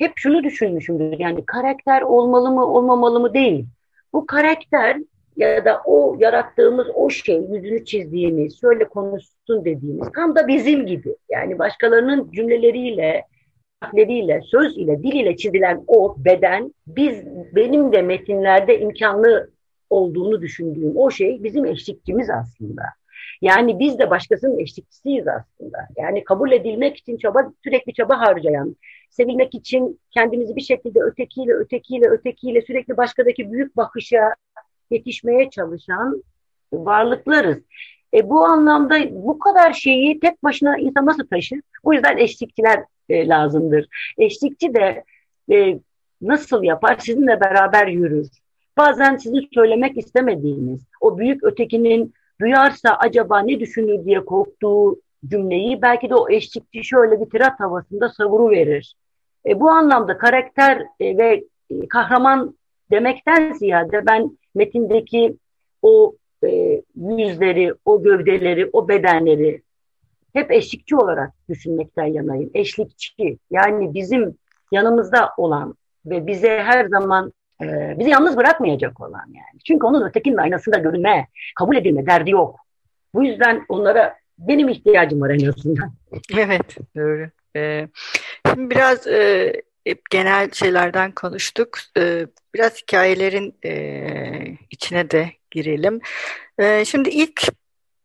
hep 0.00 0.12
şunu 0.16 0.44
düşünmüşümdür. 0.44 1.18
Yani 1.18 1.46
karakter 1.46 2.02
olmalı 2.02 2.50
mı 2.50 2.66
olmamalı 2.66 3.20
mı 3.20 3.34
değil. 3.34 3.66
Bu 4.12 4.26
karakter 4.26 4.96
ya 5.36 5.64
da 5.64 5.80
o 5.84 6.16
yarattığımız 6.20 6.86
o 6.94 7.10
şey, 7.10 7.36
yüzünü 7.36 7.84
çizdiğimiz, 7.84 8.60
şöyle 8.60 8.84
konuşsun 8.88 9.64
dediğimiz 9.64 10.08
tam 10.14 10.34
da 10.34 10.48
bizim 10.48 10.86
gibi. 10.86 11.16
Yani 11.30 11.58
başkalarının 11.58 12.30
cümleleriyle, 12.32 13.24
harfleriyle, 13.80 14.40
söz 14.44 14.78
ile, 14.78 15.02
dil 15.02 15.12
ile 15.12 15.36
çizilen 15.36 15.84
o 15.86 16.16
beden 16.18 16.74
biz 16.86 17.24
benim 17.54 17.92
de 17.92 18.02
metinlerde 18.02 18.80
imkanlı 18.80 19.50
olduğunu 19.90 20.42
düşündüğüm 20.42 20.96
o 20.96 21.10
şey 21.10 21.42
bizim 21.42 21.64
eşlikçimiz 21.64 22.30
aslında. 22.30 22.82
Yani 23.42 23.78
biz 23.78 23.98
de 23.98 24.10
başkasının 24.10 24.58
eşlikçisiyiz 24.58 25.28
aslında. 25.28 25.78
Yani 25.96 26.24
kabul 26.24 26.52
edilmek 26.52 26.96
için 26.96 27.16
çaba 27.16 27.52
sürekli 27.64 27.94
çaba 27.94 28.20
harcayan, 28.20 28.76
sevilmek 29.10 29.54
için 29.54 30.00
kendimizi 30.10 30.56
bir 30.56 30.60
şekilde 30.60 31.00
ötekiyle, 31.00 31.52
ötekiyle, 31.52 32.08
ötekiyle 32.08 32.62
sürekli 32.62 32.96
başkadaki 32.96 33.52
büyük 33.52 33.76
bakışa 33.76 34.34
yetişmeye 34.90 35.50
çalışan 35.50 36.22
varlıklarız. 36.72 37.58
E, 38.14 38.30
bu 38.30 38.44
anlamda 38.44 38.96
bu 39.10 39.38
kadar 39.38 39.72
şeyi 39.72 40.20
tek 40.20 40.44
başına 40.44 40.78
insan 40.78 41.06
nasıl 41.06 41.26
taşır? 41.26 41.60
O 41.82 41.92
yüzden 41.92 42.16
eşlikçiler 42.16 42.84
e, 43.08 43.28
lazımdır. 43.28 43.86
Eşlikçi 44.18 44.74
de 44.74 45.04
e, 45.52 45.78
nasıl 46.22 46.62
yapar? 46.62 46.96
Sizinle 46.98 47.40
beraber 47.40 47.86
yürür. 47.86 48.28
bazen 48.76 49.16
sizin 49.16 49.48
söylemek 49.54 49.98
istemediğiniz, 49.98 50.80
o 51.00 51.18
büyük 51.18 51.44
ötekinin 51.44 52.14
duyarsa 52.40 52.90
acaba 52.90 53.40
ne 53.40 53.60
düşünür 53.60 54.04
diye 54.04 54.24
korktuğu 54.24 55.00
cümleyi 55.26 55.82
belki 55.82 56.10
de 56.10 56.14
o 56.14 56.30
eşlikçi 56.30 56.84
şöyle 56.84 57.20
bir 57.20 57.30
tirat 57.30 57.60
havasında 57.60 58.08
savuru 58.08 58.50
verir. 58.50 58.94
E, 59.46 59.60
bu 59.60 59.70
anlamda 59.70 60.18
karakter 60.18 60.86
e, 61.00 61.18
ve 61.18 61.44
e, 61.70 61.88
kahraman 61.88 62.54
demekten 62.90 63.52
ziyade 63.52 64.06
ben 64.06 64.38
metindeki 64.54 65.36
o 65.82 66.14
e, 66.44 66.82
yüzleri, 66.96 67.74
o 67.84 68.02
gövdeleri, 68.02 68.70
o 68.72 68.88
bedenleri 68.88 69.62
hep 70.32 70.50
eşlikçi 70.50 70.96
olarak 70.96 71.32
düşünmekten 71.48 72.06
yanayım. 72.06 72.50
Eşlikçi 72.54 73.38
yani 73.50 73.94
bizim 73.94 74.34
yanımızda 74.72 75.30
olan 75.36 75.74
ve 76.06 76.26
bize 76.26 76.62
her 76.62 76.84
zaman 76.84 77.32
e, 77.62 77.94
bizi 77.98 78.10
yalnız 78.10 78.36
bırakmayacak 78.36 79.00
olan 79.00 79.26
yani. 79.26 79.60
Çünkü 79.66 79.86
onun 79.86 80.08
ötekinin 80.08 80.36
aynasında 80.36 80.78
görünme, 80.78 81.26
kabul 81.58 81.76
edilme 81.76 82.06
derdi 82.06 82.30
yok. 82.30 82.56
Bu 83.14 83.24
yüzden 83.24 83.64
onlara 83.68 84.19
benim 84.48 84.68
ihtiyacım 84.68 85.20
var 85.20 85.30
en 85.30 85.46
azından. 85.46 85.92
Evet, 86.34 86.76
doğru. 86.96 87.30
Ee, 87.56 87.88
şimdi 88.46 88.70
biraz 88.70 89.06
e, 89.06 89.52
genel 90.10 90.50
şeylerden 90.50 91.12
konuştuk. 91.12 91.78
Ee, 91.98 92.26
biraz 92.54 92.82
hikayelerin 92.82 93.54
e, 93.64 94.58
içine 94.70 95.10
de 95.10 95.30
girelim. 95.50 96.00
Ee, 96.58 96.84
şimdi 96.84 97.10
ilk 97.10 97.42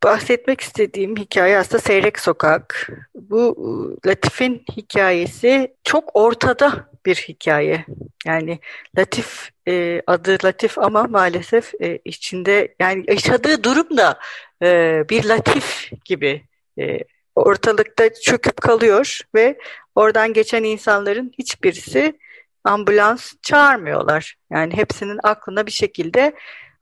bahsetmek 0.04 0.60
istediğim 0.60 1.16
hikaye 1.16 1.58
aslında 1.58 1.82
Seyrek 1.82 2.18
Sokak. 2.18 2.88
Bu 3.14 3.56
e, 4.04 4.08
Latif'in 4.08 4.64
hikayesi 4.76 5.74
çok 5.84 6.10
ortada 6.16 6.90
bir 7.06 7.14
hikaye. 7.14 7.84
Yani 8.26 8.58
Latif 8.98 9.50
e, 9.68 10.02
adı 10.06 10.38
Latif 10.44 10.78
ama 10.78 11.02
maalesef 11.02 11.74
e, 11.80 11.98
içinde 12.04 12.74
yani 12.80 13.04
yaşadığı 13.08 13.64
durum 13.64 13.96
da 13.96 14.18
e, 14.62 15.02
bir 15.10 15.24
Latif 15.24 15.90
gibi 16.04 16.42
e, 16.78 16.98
ortalıkta 17.34 18.14
çöküp 18.14 18.60
kalıyor 18.60 19.20
ve 19.34 19.58
oradan 19.94 20.32
geçen 20.32 20.64
insanların 20.64 21.32
hiçbirisi 21.38 22.18
ambulans 22.64 23.32
çağırmıyorlar. 23.42 24.34
Yani 24.50 24.76
hepsinin 24.76 25.20
aklına 25.22 25.66
bir 25.66 25.72
şekilde 25.72 26.32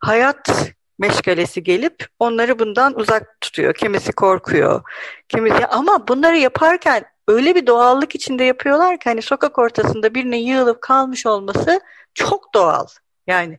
hayat 0.01 0.73
meşgalesi 0.99 1.63
gelip 1.63 2.07
onları 2.19 2.59
bundan 2.59 2.99
uzak 2.99 3.41
tutuyor. 3.41 3.75
Kimisi 3.75 4.13
korkuyor. 4.13 4.83
Kimisi 5.29 5.67
ama 5.67 6.09
bunları 6.09 6.39
yaparken 6.39 7.05
öyle 7.29 7.55
bir 7.55 7.67
doğallık 7.67 8.15
içinde 8.15 8.45
yapıyorlar 8.45 8.99
ki 8.99 9.05
hani 9.05 9.23
sokak 9.23 9.59
ortasında 9.59 10.15
birine 10.15 10.39
yığılıp 10.39 10.83
kalmış 10.83 11.27
olması 11.27 11.81
çok 12.15 12.55
doğal. 12.55 12.87
Yani 13.27 13.59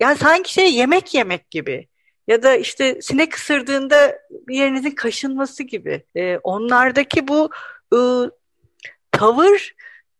yani 0.00 0.16
sanki 0.16 0.52
şey 0.52 0.74
yemek 0.74 1.14
yemek 1.14 1.50
gibi 1.50 1.88
ya 2.28 2.42
da 2.42 2.56
işte 2.56 3.02
sinek 3.02 3.36
ısırdığında 3.36 4.18
yerinizin 4.48 4.90
kaşınması 4.90 5.62
gibi. 5.62 6.04
Ee, 6.16 6.38
onlardaki 6.42 7.28
bu 7.28 7.50
ıı, 7.94 8.30
tavır 9.12 9.74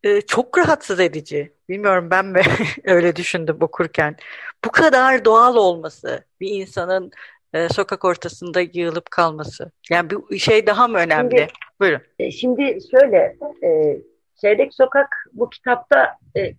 ıı, 0.05 0.21
çok 0.27 0.57
rahatsız 0.57 0.99
edici. 0.99 1.53
Bilmiyorum 1.69 2.07
ben 2.11 2.25
mi 2.25 2.41
öyle 2.83 3.15
düşündüm 3.15 3.57
okurken. 3.61 4.17
Bu 4.65 4.71
kadar 4.71 5.25
doğal 5.25 5.55
olması 5.55 6.23
bir 6.39 6.49
insanın 6.49 7.11
e, 7.53 7.69
sokak 7.69 8.05
ortasında 8.05 8.61
yığılıp 8.73 9.11
kalması. 9.11 9.71
Yani 9.89 10.09
bir 10.09 10.37
şey 10.37 10.67
daha 10.67 10.87
mı 10.87 10.97
önemli? 10.97 11.37
Şimdi, 11.37 11.47
Buyurun. 11.79 12.01
E, 12.19 12.31
şimdi 12.31 12.77
şöyle, 12.91 13.37
e, 13.63 13.97
Çeyrek 14.41 14.73
Sokak 14.73 15.07
bu 15.33 15.49
kitapta 15.49 16.17
e, 16.37 16.53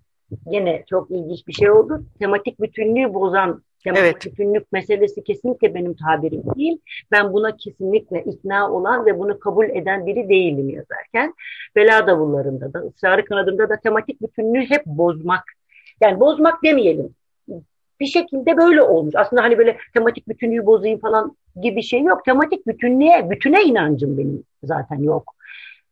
yine 0.50 0.84
çok 0.90 1.10
ilginç 1.10 1.46
bir 1.46 1.52
şey 1.52 1.70
oldu. 1.70 2.04
Tematik 2.18 2.60
bütünlüğü 2.60 3.14
bozan 3.14 3.62
Tematik 3.86 4.04
evet. 4.04 4.26
bütünlük 4.26 4.72
meselesi 4.72 5.24
kesinlikle 5.24 5.74
benim 5.74 5.94
tabirim 5.94 6.42
değil. 6.56 6.78
Ben 7.12 7.32
buna 7.32 7.56
kesinlikle 7.56 8.22
ikna 8.22 8.72
olan 8.72 9.06
ve 9.06 9.18
bunu 9.18 9.38
kabul 9.38 9.70
eden 9.70 10.06
biri 10.06 10.28
değilim 10.28 10.68
yazarken. 10.68 11.34
Bela 11.76 12.06
davullarında 12.06 12.72
da, 12.72 12.78
ısrarı 12.78 13.24
kanadında 13.24 13.68
da 13.68 13.76
tematik 13.76 14.22
bütünlüğü 14.22 14.70
hep 14.70 14.86
bozmak. 14.86 15.44
Yani 16.00 16.20
bozmak 16.20 16.64
demeyelim. 16.64 17.14
Bir 18.00 18.06
şekilde 18.06 18.56
böyle 18.56 18.82
olmuş. 18.82 19.14
Aslında 19.16 19.42
hani 19.42 19.58
böyle 19.58 19.76
tematik 19.94 20.28
bütünlüğü 20.28 20.66
bozayım 20.66 21.00
falan 21.00 21.36
gibi 21.62 21.76
bir 21.76 21.82
şey 21.82 22.02
yok. 22.02 22.24
Tematik 22.24 22.66
bütünlüğe, 22.66 23.30
bütüne 23.30 23.62
inancım 23.62 24.18
benim 24.18 24.44
zaten 24.62 25.02
yok. 25.02 25.34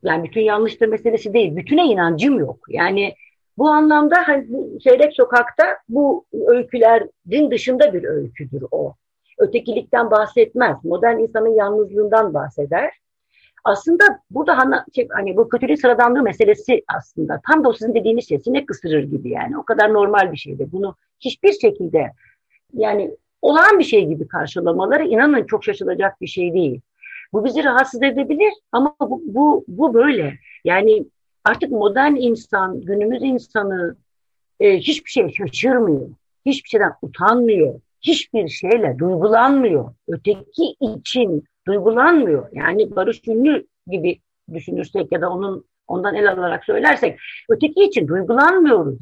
Yani 0.02 0.24
bütün 0.24 0.40
yanlıştır 0.40 0.86
meselesi 0.86 1.34
değil. 1.34 1.56
Bütüne 1.56 1.84
inancım 1.84 2.38
yok. 2.38 2.58
Yani 2.68 3.14
bu 3.58 3.68
anlamda 3.68 4.16
hani 4.28 4.46
Seyrek 4.84 5.12
Sokak'ta 5.12 5.64
bu 5.88 6.24
öykülerin 6.46 7.50
dışında 7.50 7.92
bir 7.92 8.04
öyküdür 8.04 8.64
o. 8.70 8.94
Ötekilikten 9.38 10.10
bahsetmez. 10.10 10.76
Modern 10.84 11.18
insanın 11.18 11.54
yalnızlığından 11.54 12.34
bahseder. 12.34 12.90
Aslında 13.64 14.04
burada 14.30 14.58
hani, 14.58 14.74
hani 15.10 15.36
bu 15.36 15.48
kötülüğün 15.48 15.74
sıradanlığı 15.74 16.22
meselesi 16.22 16.84
aslında 16.96 17.40
tam 17.46 17.64
da 17.64 17.68
o 17.68 17.72
sizin 17.72 17.94
dediğiniz 17.94 18.28
şey 18.28 18.38
sinek 18.38 18.70
ısırır 18.70 19.02
gibi 19.02 19.30
yani. 19.30 19.58
O 19.58 19.62
kadar 19.62 19.92
normal 19.92 20.32
bir 20.32 20.36
şeydi. 20.36 20.68
Bunu 20.72 20.96
hiçbir 21.20 21.52
şekilde 21.52 22.12
yani 22.72 23.16
olağan 23.42 23.78
bir 23.78 23.84
şey 23.84 24.06
gibi 24.06 24.28
karşılamaları 24.28 25.04
inanın 25.04 25.46
çok 25.46 25.64
şaşılacak 25.64 26.20
bir 26.20 26.26
şey 26.26 26.52
değil. 26.52 26.80
Bu 27.32 27.44
bizi 27.44 27.64
rahatsız 27.64 28.02
edebilir 28.02 28.52
ama 28.72 28.96
bu, 29.00 29.22
bu, 29.24 29.64
bu 29.68 29.94
böyle. 29.94 30.38
Yani 30.64 31.04
artık 31.44 31.70
modern 31.70 32.14
insan, 32.14 32.80
günümüz 32.80 33.22
insanı 33.22 33.96
e, 34.60 34.76
hiçbir 34.78 35.10
şey 35.10 35.32
şaşırmıyor. 35.32 36.08
Hiçbir 36.46 36.68
şeyden 36.68 36.92
utanmıyor. 37.02 37.74
Hiçbir 38.06 38.48
şeyle 38.48 38.98
duygulanmıyor. 38.98 39.94
Öteki 40.08 40.76
için 40.80 41.44
duygulanmıyor. 41.66 42.48
Yani 42.52 42.96
Barış 42.96 43.28
Ünlü 43.28 43.66
gibi 43.86 44.20
düşünürsek 44.54 45.12
ya 45.12 45.20
da 45.20 45.30
onun 45.30 45.64
ondan 45.86 46.14
el 46.14 46.32
alarak 46.32 46.64
söylersek 46.64 47.18
öteki 47.48 47.84
için 47.84 48.08
duygulanmıyoruz. 48.08 48.98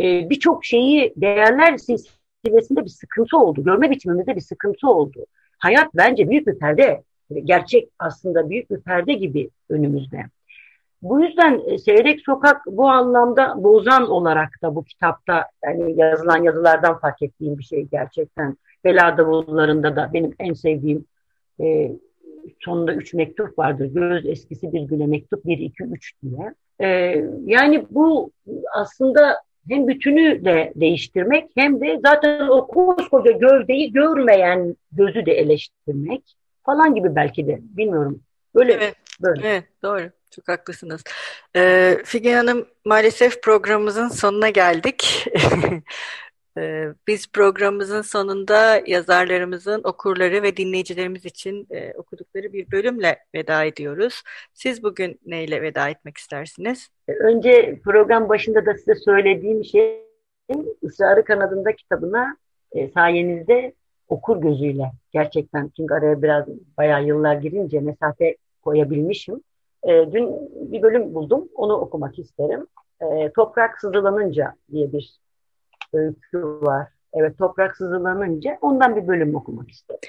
Ee, 0.00 0.30
Birçok 0.30 0.64
şeyi 0.64 1.12
değerler 1.16 1.76
silsilesinde 1.76 2.84
bir 2.84 2.90
sıkıntı 2.90 3.38
oldu. 3.38 3.64
Görme 3.64 3.90
biçimimizde 3.90 4.36
bir 4.36 4.40
sıkıntı 4.40 4.88
oldu. 4.88 5.26
Hayat 5.58 5.94
bence 5.94 6.30
büyük 6.30 6.46
bir 6.46 6.58
perde. 6.58 7.02
Gerçek 7.44 7.88
aslında 7.98 8.50
büyük 8.50 8.70
bir 8.70 8.80
perde 8.80 9.12
gibi 9.12 9.50
önümüzde. 9.68 10.24
Bu 11.02 11.22
yüzden 11.22 11.60
e, 11.66 11.78
Seyrek 11.78 12.20
Sokak 12.20 12.66
bu 12.66 12.88
anlamda 12.88 13.54
bozan 13.64 14.10
olarak 14.10 14.50
da 14.62 14.74
bu 14.74 14.84
kitapta 14.84 15.44
yani 15.64 15.94
yazılan 16.00 16.42
yazılardan 16.42 16.98
fark 16.98 17.22
ettiğim 17.22 17.58
bir 17.58 17.64
şey 17.64 17.88
gerçekten. 17.92 18.56
Bela 18.84 19.18
davullarında 19.18 19.96
da 19.96 20.10
benim 20.12 20.34
en 20.38 20.52
sevdiğim 20.52 21.04
e, 21.60 21.92
sonunda 22.60 22.94
üç 22.94 23.14
mektup 23.14 23.58
vardır. 23.58 23.86
Göz 23.86 24.26
eskisi 24.26 24.72
bir 24.72 24.80
güne 24.80 25.06
mektup 25.06 25.44
bir 25.44 25.58
iki 25.58 25.84
üç 25.84 26.12
diye. 26.22 26.54
E, 26.80 26.86
yani 27.44 27.86
bu 27.90 28.30
aslında 28.74 29.42
hem 29.68 29.88
bütünü 29.88 30.44
de 30.44 30.72
değiştirmek 30.76 31.50
hem 31.54 31.80
de 31.80 32.00
zaten 32.02 32.48
o 32.48 32.66
koskoca 32.66 33.30
gövdeyi 33.30 33.92
görmeyen 33.92 34.76
gözü 34.92 35.26
de 35.26 35.32
eleştirmek 35.32 36.22
falan 36.66 36.94
gibi 36.94 37.14
belki 37.16 37.46
de 37.46 37.58
bilmiyorum. 37.62 38.20
Böyle 38.54 38.72
evet, 38.72 38.94
böyle. 39.22 39.48
Evet, 39.48 39.64
doğru. 39.82 40.10
Çok 40.30 40.48
haklısınız. 40.48 41.04
Ee, 41.56 41.98
Figen 42.04 42.36
Hanım 42.36 42.68
maalesef 42.84 43.42
programımızın 43.42 44.08
sonuna 44.08 44.48
geldik. 44.48 45.26
ee, 46.58 46.88
biz 47.06 47.32
programımızın 47.32 48.02
sonunda 48.02 48.82
yazarlarımızın 48.86 49.80
okurları 49.84 50.42
ve 50.42 50.56
dinleyicilerimiz 50.56 51.24
için 51.24 51.66
e, 51.70 51.92
okudukları 51.92 52.52
bir 52.52 52.70
bölümle 52.70 53.18
veda 53.34 53.64
ediyoruz. 53.64 54.22
Siz 54.54 54.82
bugün 54.82 55.20
neyle 55.26 55.62
veda 55.62 55.88
etmek 55.88 56.16
istersiniz? 56.16 56.88
Önce 57.08 57.80
program 57.84 58.28
başında 58.28 58.66
da 58.66 58.74
size 58.74 58.94
söylediğim 58.94 59.64
şey 59.64 60.06
ısrarı 60.84 61.24
kanadında 61.24 61.72
kitabına 61.72 62.36
e, 62.72 62.88
sayenizde 62.88 63.72
okur 64.08 64.40
gözüyle 64.40 64.90
gerçekten 65.12 65.70
çünkü 65.76 65.94
araya 65.94 66.22
biraz 66.22 66.46
bayağı 66.78 67.04
yıllar 67.04 67.36
girince 67.36 67.80
mesafe 67.80 68.36
koyabilmişim. 68.62 69.40
E, 69.86 70.12
dün 70.12 70.28
bir 70.72 70.82
bölüm 70.82 71.14
buldum. 71.14 71.48
Onu 71.54 71.74
okumak 71.74 72.18
isterim. 72.18 72.66
E, 73.00 73.32
Toprak 73.32 73.80
Sızılanınca 73.80 74.54
diye 74.72 74.92
bir 74.92 75.20
öykü 75.92 76.42
var. 76.42 76.88
Evet, 77.12 77.38
Toprak 77.38 77.76
Sızılanınca 77.76 78.58
ondan 78.60 78.96
bir 78.96 79.08
bölüm 79.08 79.34
okumak 79.34 79.70
isterim. 79.70 80.00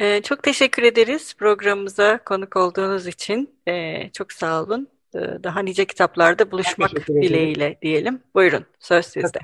Ee, 0.00 0.22
çok 0.22 0.42
teşekkür 0.42 0.82
ederiz 0.82 1.36
programımıza 1.36 2.18
konuk 2.18 2.56
olduğunuz 2.56 3.06
için. 3.06 3.54
Ee, 3.68 4.10
çok 4.10 4.32
sağ 4.32 4.62
olun. 4.62 4.88
Ee, 5.14 5.18
daha 5.18 5.60
nice 5.60 5.84
kitaplarda 5.84 6.50
buluşmak 6.50 6.90
dileğiyle 7.08 7.78
diyelim. 7.82 8.20
Buyurun, 8.34 8.64
söz 8.78 9.06
sizde. 9.06 9.38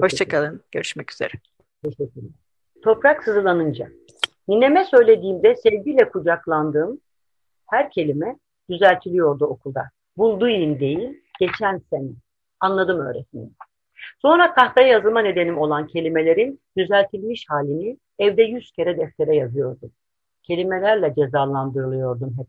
Hoşçakalın, 0.00 0.62
görüşmek 0.72 1.12
üzere. 1.12 1.32
Toprak 2.82 3.24
sızılanınca. 3.24 3.88
Nineme 4.48 4.84
söylediğimde 4.84 5.56
sevgiyle 5.56 6.08
kucaklandığım 6.08 7.00
her 7.66 7.90
kelime 7.90 8.36
düzeltiliyordu 8.70 9.44
okulda. 9.44 9.90
Bulduğun 10.16 10.80
değil, 10.80 11.22
geçen 11.40 11.78
sene. 11.78 12.10
Anladım 12.60 13.00
öğretmenim. 13.00 13.54
Sonra 14.18 14.54
tahtaya 14.54 14.88
yazılma 14.88 15.20
nedenim 15.20 15.58
olan 15.58 15.86
kelimelerin 15.86 16.60
düzeltilmiş 16.76 17.46
halini 17.48 17.98
evde 18.18 18.42
yüz 18.42 18.72
kere 18.72 18.98
deftere 18.98 19.36
yazıyordum. 19.36 19.92
Kelimelerle 20.42 21.14
cezalandırılıyordum 21.14 22.34
hep. 22.38 22.46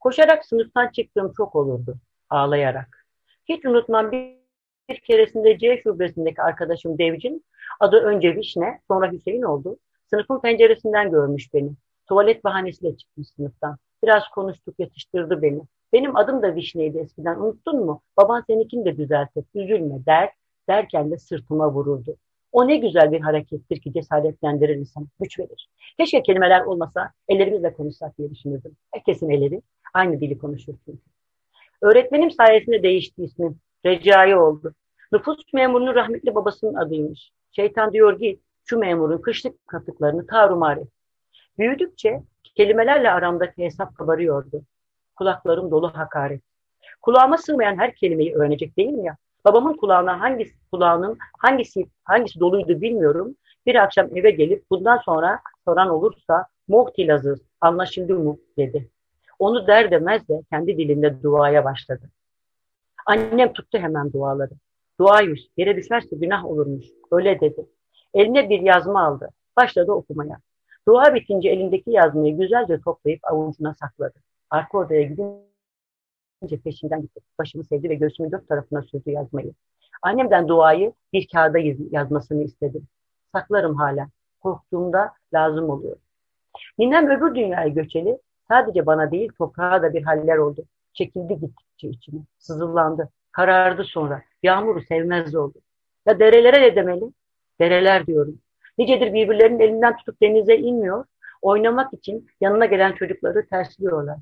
Koşarak 0.00 0.46
sınıftan 0.46 0.88
çıktığım 0.88 1.32
çok 1.36 1.56
olurdu, 1.56 1.96
ağlayarak. 2.30 3.06
Hiç 3.44 3.64
unutmam 3.64 4.12
bir, 4.12 4.36
bir 4.88 5.00
keresinde 5.00 5.58
C 5.58 5.80
şubesindeki 5.82 6.42
arkadaşım 6.42 6.98
Devcin, 6.98 7.44
adı 7.80 7.96
önce 7.96 8.36
Vişne, 8.36 8.80
sonra 8.88 9.12
Hüseyin 9.12 9.42
oldu. 9.42 9.78
Sınıfın 10.10 10.40
penceresinden 10.40 11.10
görmüş 11.10 11.54
beni. 11.54 11.70
Tuvalet 12.08 12.44
bahanesiyle 12.44 12.96
çıkmış 12.96 13.28
sınıftan. 13.28 13.78
Biraz 14.02 14.22
konuştuk, 14.34 14.74
yatıştırdı 14.78 15.42
beni. 15.42 15.60
Benim 15.92 16.16
adım 16.16 16.42
da 16.42 16.54
Vişne'ydi 16.54 16.98
eskiden, 16.98 17.36
unuttun 17.36 17.84
mu? 17.84 18.02
Baban 18.16 18.44
seninkini 18.46 18.84
de 18.84 18.96
düzeltir, 18.96 19.44
üzülme 19.54 20.06
der, 20.06 20.30
derken 20.68 21.10
de 21.10 21.18
sırtıma 21.18 21.72
vururdu. 21.72 22.16
O 22.52 22.68
ne 22.68 22.76
güzel 22.76 23.12
bir 23.12 23.20
harekettir 23.20 23.80
ki 23.80 23.92
cesaretlendirir 23.92 24.76
insanı, 24.76 25.06
güç 25.20 25.38
verir. 25.38 25.68
Keşke 25.98 26.22
kelimeler 26.22 26.60
olmasa 26.60 27.12
ellerimizle 27.28 27.72
konuşsak 27.72 28.18
diye 28.18 28.30
düşünürdüm. 28.30 28.76
Herkesin 28.94 29.30
elleri 29.30 29.62
aynı 29.94 30.20
dili 30.20 30.38
konuşur 30.38 30.74
çünkü. 30.84 31.02
Öğretmenim 31.82 32.30
sayesinde 32.30 32.82
değişti 32.82 33.24
ismim. 33.24 33.58
Recai 33.86 34.36
oldu. 34.36 34.74
Nüfus 35.12 35.52
memurunun 35.54 35.94
rahmetli 35.94 36.34
babasının 36.34 36.74
adıymış. 36.74 37.30
Şeytan 37.52 37.92
diyor 37.92 38.18
ki 38.18 38.40
şu 38.64 38.78
memurun 38.78 39.18
kışlık 39.18 39.66
katıklarını 39.66 40.26
tarumar 40.26 40.76
et. 40.76 40.88
Büyüdükçe 41.58 42.22
kelimelerle 42.56 43.10
aramdaki 43.10 43.64
hesap 43.64 43.96
kabarıyordu. 43.96 44.62
Kulaklarım 45.16 45.70
dolu 45.70 45.96
hakaret. 45.96 46.42
Kulağıma 47.02 47.38
sığmayan 47.38 47.78
her 47.78 47.94
kelimeyi 47.94 48.34
öğrenecek 48.34 48.76
değil 48.76 48.88
mi 48.88 49.04
ya? 49.04 49.16
Babamın 49.44 49.76
kulağına 49.76 50.20
hangisi 50.20 50.54
kulağının 50.72 51.18
hangisi 51.38 51.86
hangisi 52.04 52.40
doluydu 52.40 52.80
bilmiyorum. 52.80 53.34
Bir 53.66 53.74
akşam 53.74 54.16
eve 54.16 54.30
gelip 54.30 54.70
bundan 54.70 54.98
sonra 54.98 55.40
soran 55.64 55.88
olursa 55.90 56.46
muhtilazız 56.68 57.40
anlaşıldı 57.60 58.14
mı 58.14 58.36
dedi. 58.58 58.88
Onu 59.38 59.66
der 59.66 59.90
demez 59.90 60.28
de 60.28 60.42
kendi 60.50 60.78
dilinde 60.78 61.22
duaya 61.22 61.64
başladı. 61.64 62.10
Annem 63.06 63.52
tuttu 63.52 63.78
hemen 63.78 64.12
duaları. 64.12 64.52
Duaymış, 65.00 65.40
yere 65.56 65.76
düşerse 65.76 66.16
günah 66.16 66.44
olurmuş. 66.44 66.84
Öyle 67.12 67.40
dedi. 67.40 67.66
Eline 68.14 68.50
bir 68.50 68.60
yazma 68.60 69.06
aldı. 69.06 69.28
Başladı 69.56 69.92
okumaya. 69.92 70.38
Dua 70.88 71.14
bitince 71.14 71.48
elindeki 71.48 71.90
yazmayı 71.90 72.38
güzelce 72.38 72.80
toplayıp 72.80 73.20
avucuna 73.24 73.74
sakladı. 73.74 74.18
Arka 74.50 74.78
odaya 74.78 75.02
gidince 75.02 76.60
peşinden 76.64 77.02
gitti. 77.02 77.20
Başımı 77.38 77.64
sevdi 77.64 77.88
ve 77.90 77.94
göğsümün 77.94 78.32
dört 78.32 78.48
tarafına 78.48 78.82
sürdü 78.82 79.10
yazmayı. 79.10 79.52
Annemden 80.02 80.48
duayı 80.48 80.92
bir 81.12 81.28
kağıda 81.32 81.58
yazmasını 81.90 82.42
istedim. 82.42 82.86
Saklarım 83.32 83.76
hala. 83.76 84.08
Korktuğumda 84.40 85.12
lazım 85.34 85.70
oluyor. 85.70 85.96
Ninem 86.78 87.06
öbür 87.10 87.34
dünyaya 87.34 87.68
göçeli 87.68 88.18
sadece 88.48 88.86
bana 88.86 89.10
değil 89.10 89.32
toprağa 89.38 89.82
da 89.82 89.94
bir 89.94 90.02
haller 90.02 90.36
oldu. 90.36 90.64
Çekildi 90.92 91.38
gittikçe 91.40 91.88
içime. 91.88 92.20
Sızılandı. 92.38 93.08
Karardı 93.32 93.84
sonra. 93.84 94.22
Yağmuru 94.42 94.82
sevmez 94.82 95.34
oldu. 95.34 95.58
Ya 96.06 96.18
derelere 96.18 96.62
ne 96.62 96.76
demeli? 96.76 97.12
Dereler 97.60 98.06
diyorum. 98.06 98.38
Nicedir 98.78 99.12
birbirlerinin 99.12 99.60
elinden 99.60 99.96
tutup 99.96 100.22
denize 100.22 100.56
inmiyor. 100.56 101.04
Oynamak 101.42 101.94
için 101.94 102.26
yanına 102.40 102.66
gelen 102.66 102.92
çocukları 102.92 103.46
tersliyorlar. 103.46 104.18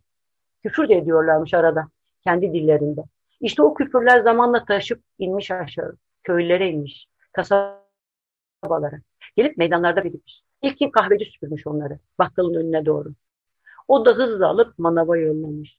Küfür 0.63 0.89
de 0.89 0.95
ediyorlarmış 0.95 1.55
arada. 1.55 1.89
Kendi 2.25 2.53
dillerinde. 2.53 3.05
İşte 3.41 3.63
o 3.63 3.75
küfürler 3.75 4.21
zamanla 4.21 4.65
taşıp 4.65 5.01
inmiş 5.19 5.51
aşağı. 5.51 5.97
Köylere 6.23 6.71
inmiş. 6.71 7.07
Kasabalara. 7.33 9.01
Gelip 9.37 9.57
meydanlarda 9.57 10.05
birikmiş. 10.05 10.43
İlk 10.63 10.79
kim 10.79 10.91
kahveci 10.91 11.25
süpürmüş 11.25 11.67
onları. 11.67 11.99
Bakkalın 12.19 12.55
önüne 12.55 12.87
doğru. 12.87 13.09
O 13.89 14.05
da 14.05 14.11
hızla 14.11 14.49
alıp 14.49 14.79
manava 14.79 15.17
yollamış. 15.17 15.79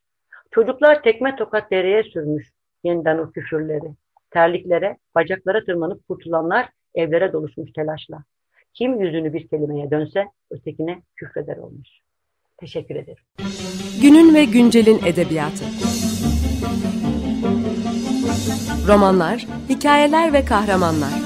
Çocuklar 0.52 1.04
tekme 1.04 1.36
tokat 1.36 1.72
dereye 1.72 2.04
sürmüş 2.04 2.52
yeniden 2.84 3.18
o 3.18 3.32
küfürleri. 3.32 3.96
Terliklere, 4.32 4.98
bacaklara 5.16 5.66
tırmanıp 5.66 6.08
kurtulanlar 6.08 6.70
evlere 6.96 7.34
doluşmuş 7.34 7.72
telaşla. 7.72 8.24
Kim 8.76 9.02
yüzünü 9.02 9.34
bir 9.34 9.48
kelimeye 9.48 9.92
dönse 9.92 10.26
ötekine 10.52 11.02
küfreder 11.16 11.58
olmuş. 11.58 11.90
Teşekkür 12.58 12.96
ederim. 12.96 13.24
Günün 14.02 14.34
ve 14.34 14.46
güncelin 14.46 15.00
edebiyatı. 15.06 15.66
Romanlar, 18.88 19.46
hikayeler 19.70 20.34
ve 20.34 20.46
kahramanlar. 20.46 21.26